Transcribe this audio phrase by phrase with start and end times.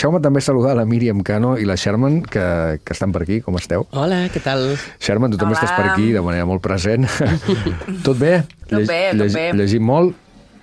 [0.00, 2.42] Deixeu-me també saludar la Míriam Cano i la Sherman, que,
[2.80, 3.42] que estan per aquí.
[3.44, 3.82] Com esteu?
[3.92, 4.62] Hola, què tal?
[4.96, 5.58] Sherman, tu també Hola.
[5.60, 7.04] estàs per aquí de manera molt present.
[8.06, 8.38] tot bé?
[8.70, 9.44] Tot bé, tot bé.
[9.60, 10.16] Llegim molt?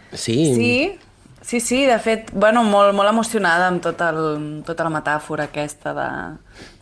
[0.09, 0.97] Sí, Sí,
[1.45, 4.19] sí, sí, de fet, bueno, molt, molt emocionada amb tot el,
[4.65, 6.09] tota la metàfora aquesta de,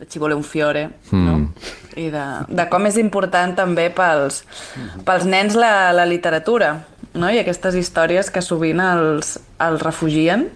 [0.00, 1.24] de Ci vuole un fiore, mm.
[1.28, 1.38] no?
[2.00, 2.26] I de,
[2.56, 4.46] de com és important també pels,
[5.04, 6.78] pels nens la, la literatura,
[7.12, 7.28] no?
[7.28, 10.48] I aquestes històries que sovint els, els refugien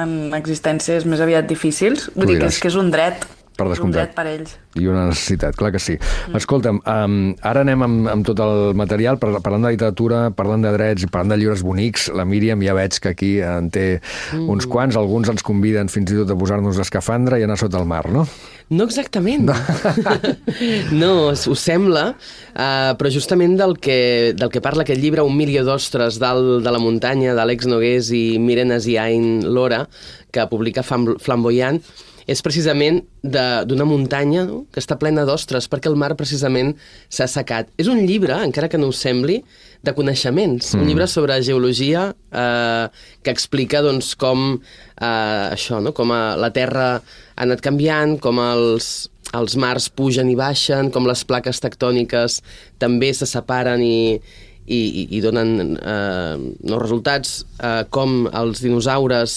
[0.00, 2.10] en existències més aviat difícils.
[2.14, 3.26] Vull dir que és, que és un dret.
[3.56, 4.02] Per un descomptat.
[4.10, 4.56] dret per ells.
[4.76, 5.94] I una necessitat, clar que sí.
[5.96, 6.36] Mm.
[6.36, 10.72] Escolta'm, um, ara anem amb, amb tot el material, par- parlant de literatura, parlant de
[10.74, 12.10] drets i parlant de llibres bonics.
[12.12, 13.86] La Míriam ja veig que aquí en té
[14.34, 14.44] mm.
[14.52, 17.88] uns quants, alguns ens conviden fins i tot a posar-nos l'escafandra i anar sota el
[17.88, 18.26] mar, no?
[18.68, 19.46] no exactament.
[19.46, 19.54] No,
[21.00, 22.08] no us, us sembla,
[22.52, 26.70] uh, però justament del que, del que parla aquest llibre, Un milió d'ostres dalt de
[26.72, 29.86] la muntanya, d'Àlex Nogués i Miren Asiain Lora,
[30.30, 31.80] que publica Flam- Flamboyant,
[32.26, 34.64] és precisament de- d'una muntanya no?
[34.72, 36.74] que està plena d'ostres, perquè el mar precisament
[37.08, 37.70] s'ha assecat.
[37.78, 39.40] És un llibre, encara que no us sembli,
[39.86, 40.74] de coneixements.
[40.74, 40.80] Mm.
[40.80, 42.88] Un llibre sobre geologia eh,
[43.22, 44.56] que explica doncs, com,
[44.98, 45.92] eh, això, no?
[45.94, 51.06] com a la Terra ha anat canviant, com els, els mars pugen i baixen, com
[51.06, 52.40] les plaques tectòniques
[52.82, 54.18] també se separen i,
[54.66, 56.34] i, i- i donen eh,
[56.66, 59.36] no, resultats, eh, com els dinosaures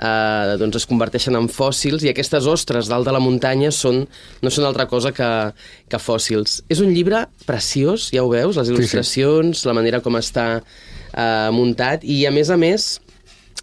[0.00, 4.06] eh, doncs es converteixen en fòssils i aquestes ostres dalt de la muntanya són,
[4.40, 5.28] no són altra cosa que,
[5.88, 6.62] que fòssils.
[6.72, 8.74] És un llibre preciós, ja ho veus, les sí.
[8.74, 12.90] il·lustracions, la manera com està eh, muntat i a més a més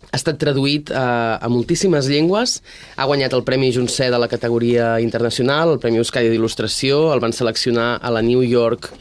[0.07, 2.59] ha estat traduït eh, a moltíssimes llengües,
[2.95, 7.33] ha guanyat el Premi Juncé de la categoria internacional, el Premi Euskadi d'il·lustració, el van
[7.35, 8.91] seleccionar a la New York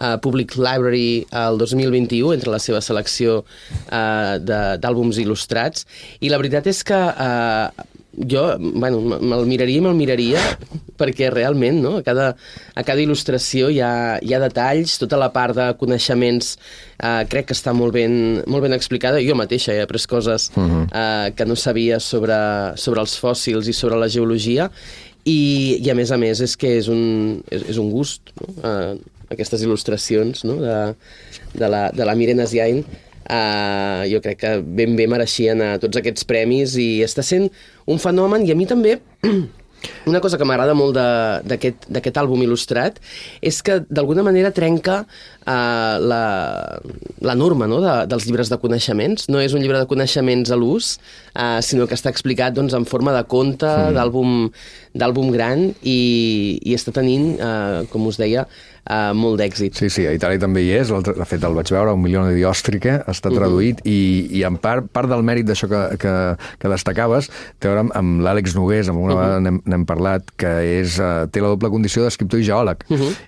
[0.00, 5.86] uh, Public Library el 2021 entre la seva selecció uh, d'àlbums il·lustrats
[6.20, 7.84] i la veritat és que uh,
[8.16, 10.40] jo, bueno, me'l miraria i me'l miraria
[11.00, 11.96] perquè realment no?
[11.98, 12.30] a, cada,
[12.74, 17.50] a cada il·lustració hi ha, hi ha detalls, tota la part de coneixements eh, crec
[17.50, 19.22] que està molt ben, molt ben explicada.
[19.24, 20.84] Jo mateixa he après coses uh -huh.
[20.86, 22.36] eh, que no sabia sobre,
[22.76, 24.70] sobre els fòssils i sobre la geologia
[25.24, 25.40] i,
[25.80, 28.52] i a més a més és que és un, és, és un gust no?
[28.60, 28.94] eh,
[29.34, 30.60] aquestes il·lustracions no?
[30.60, 30.78] de,
[31.56, 32.84] de, la, de la Miren Asiain
[33.24, 37.46] Uh, jo crec que ben bé mereixien a tots aquests premis i està sent
[37.88, 38.98] un fenomen i a mi també
[40.06, 42.98] una cosa que m'agrada molt de- d'aquest àlbum il·lustrat
[43.42, 46.24] és que d'alguna manera trenca uh, la,
[47.20, 47.80] la norma no?
[47.84, 49.28] de, dels llibres de coneixements.
[49.28, 50.98] No és un llibre de coneixements a l'ús,
[51.34, 53.94] uh, sinó que està explicat doncs, en forma de conte, mm.
[53.96, 54.50] d'àlbum
[54.94, 55.98] d'àlbum gran i,
[56.62, 58.44] i està tenint, uh, com us deia,
[58.90, 59.74] uh, molt d'èxit.
[59.78, 62.44] Sí, sí, a Itàlia també hi és, de fet el vaig veure, un milió di
[62.48, 66.14] òstrica, està traduït, i, i en part, part del mèrit d'això que, que,
[66.60, 67.28] que destacaves
[67.58, 70.50] té a veure amb, amb l'Àlex Nogués, amb una vegada n'hem- parlat, que
[70.80, 72.84] és, eh, té la doble condició d'escriptor i geòleg,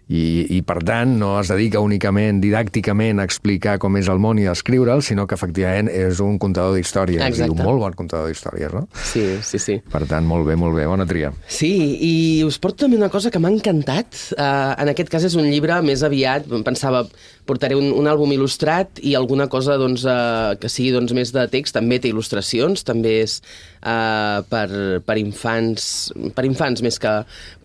[0.08, 0.22] I,
[0.56, 4.46] i per tant no es dedica únicament didàcticament a explicar com és el món i
[4.46, 7.52] a escriure'l, sinó que efectivament és un contador d'històries, i Exacte.
[7.52, 8.86] un molt bon contador d'històries, no?
[9.04, 9.78] Sí, sí, sí.
[9.92, 11.32] Per tant, molt bé, molt bé, bona tria.
[11.48, 11.72] Sí,
[12.06, 12.14] i
[12.46, 14.14] us porto també una cosa que m'ha encantat.
[14.36, 17.04] Uh, en aquest cas és un llibre més aviat, pensava,
[17.46, 21.46] portaré un, un àlbum il·lustrat i alguna cosa doncs, uh, que sigui doncs, més de
[21.52, 23.38] text, també té il·lustracions, també és
[23.86, 24.66] uh, per,
[25.06, 27.12] per, infants, per infants més que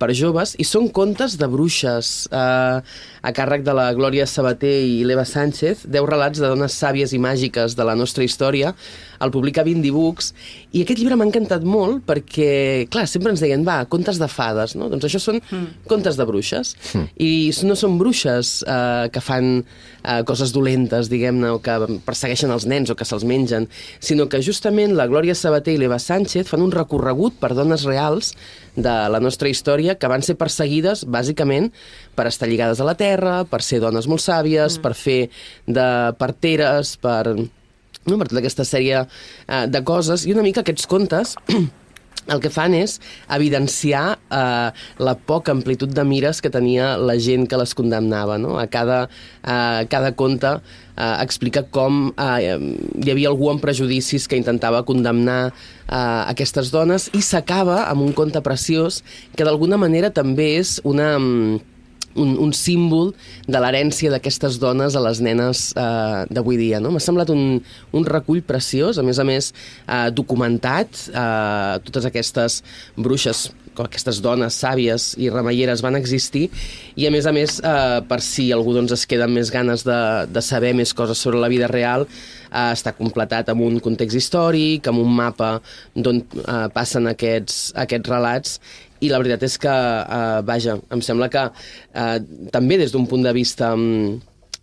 [0.01, 2.81] per joves, i són contes de bruixes uh,
[3.21, 7.21] a càrrec de la Glòria Sabater i l'Eva Sánchez, 10 relats de dones sàvies i
[7.21, 8.75] màgiques de la nostra història,
[9.21, 10.31] el publica Bindi Books,
[10.73, 14.73] i aquest llibre m'ha encantat molt perquè, clar, sempre ens deien, va, contes de fades,
[14.77, 14.89] no?
[14.91, 15.85] Doncs això són mm.
[15.89, 16.73] contes de bruixes.
[16.95, 17.09] Mm.
[17.21, 17.31] I
[17.71, 22.91] no són bruixes eh, que fan eh, coses dolentes, diguem-ne, o que persegueixen els nens
[22.91, 23.69] o que se'ls mengen,
[24.03, 28.33] sinó que justament la Glòria Sabater i l'Eva Sánchez fan un recorregut per dones reals
[28.75, 31.71] de la nostra història que van ser perseguides, bàsicament,
[32.15, 34.85] per estar lligades a la terra, per ser dones molt sàvies, mm.
[34.85, 35.19] per fer
[35.67, 35.89] de
[36.19, 38.17] parteres, per no?
[38.17, 41.35] per tota aquesta sèrie uh, de coses, i una mica aquests contes
[42.29, 42.99] el que fan és
[43.33, 44.69] evidenciar eh,
[45.01, 48.37] la poca amplitud de mires que tenia la gent que les condemnava.
[48.41, 48.57] No?
[48.61, 49.07] A cada,
[49.41, 52.55] eh, cada conte eh, explica com eh,
[53.01, 58.13] hi havia algú amb prejudicis que intentava condemnar eh, aquestes dones i s'acaba amb un
[58.13, 59.01] conte preciós
[59.35, 61.17] que d'alguna manera també és una...
[61.17, 61.70] mm,
[62.15, 63.13] un, un símbol
[63.47, 66.81] de l'herència d'aquestes dones a les nenes eh, d'avui dia.
[66.83, 66.93] No?
[66.93, 67.61] M'ha semblat un,
[67.95, 72.61] un recull preciós, a més a més eh, documentat, eh, totes aquestes
[72.97, 73.49] bruixes
[73.79, 76.49] aquestes dones sàvies i remeieres van existir
[76.99, 79.85] i a més a més eh, per si algú doncs, es queda amb més ganes
[79.87, 84.17] de, de saber més coses sobre la vida real eh, està completat amb un context
[84.19, 85.53] històric, amb un mapa
[85.95, 88.59] d'on eh, passen aquests, aquests relats
[89.01, 92.17] i la veritat és que, eh, vaja, em sembla que eh,
[92.53, 94.19] també des d'un punt de vista um,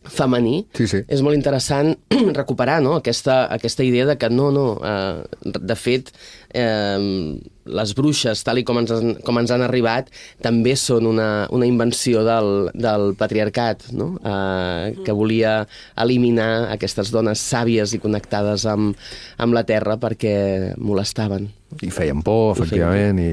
[0.09, 1.03] femení, sí, sí.
[1.11, 1.93] és molt interessant
[2.41, 2.97] recuperar no?
[3.03, 6.13] aquesta, aquesta idea de que no, no, eh, de fet,
[6.55, 7.39] eh,
[7.69, 8.93] les bruixes, tal i com ens,
[9.27, 10.09] com ens han arribat,
[10.45, 14.15] també són una, una invenció del, del patriarcat, no?
[14.23, 15.61] eh, que volia
[16.01, 18.97] eliminar aquestes dones sàvies i connectades amb,
[19.39, 21.51] amb la terra perquè molestaven.
[21.85, 23.21] I feien por, efectivament.
[23.21, 23.31] I,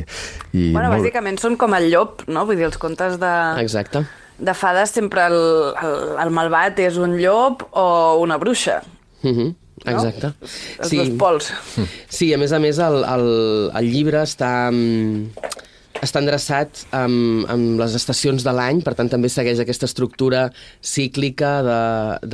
[0.51, 0.99] i bueno, molt...
[0.99, 2.43] bàsicament són com el llop, no?
[2.47, 3.33] Vull dir, els contes de...
[3.63, 4.05] Exacte
[4.35, 5.37] de fades sempre el,
[5.79, 7.85] el, el malvat és un llop o
[8.19, 8.81] una bruixa.
[9.23, 9.53] Mm -hmm.
[9.83, 10.31] Exacte.
[10.31, 10.49] No?
[10.79, 11.01] Els sí.
[11.01, 11.51] dos pols.
[12.07, 13.27] Sí, a més a més el, el,
[13.75, 15.45] el llibre està mm,
[16.03, 20.45] està endreçat amb, amb les estacions de l'any, per tant també segueix aquesta estructura
[20.83, 21.79] cíclica de,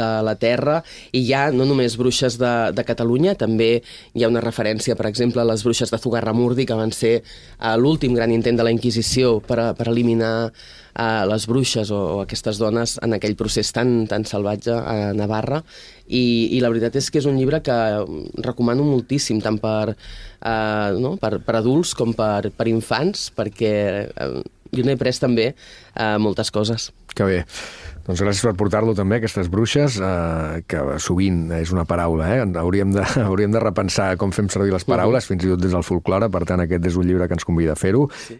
[0.01, 0.79] de la Terra
[1.11, 3.71] i hi ha no només bruixes de, de Catalunya, també
[4.13, 7.75] hi ha una referència, per exemple, a les bruixes de Zugarramurdi, que van ser uh,
[7.77, 12.21] l'últim gran intent de la Inquisició per, a, per eliminar uh, les bruixes o, o
[12.25, 15.61] aquestes dones en aquell procés tan, tan salvatge a Navarra
[16.11, 16.23] i,
[16.57, 17.75] i la veritat és que és un llibre que
[18.43, 21.15] recomano moltíssim, tant per, uh, no?
[21.21, 23.75] per, per adults com per, per infants, perquè
[24.11, 24.41] uh,
[24.71, 26.91] jo n'he pres també uh, moltes coses.
[27.15, 27.39] Que bé.
[28.01, 32.39] Doncs gràcies per portar-lo també, aquestes bruixes, eh, que sovint és una paraula, eh?
[32.57, 35.85] Hauríem de, hauríem de repensar com fem servir les paraules, fins i tot des del
[35.85, 38.07] folklore, per tant aquest és un llibre que ens convida a fer-ho.
[38.25, 38.39] Sí.